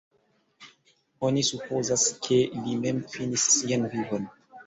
[1.27, 4.29] Oni supozas, ke li mem finis sian vivon.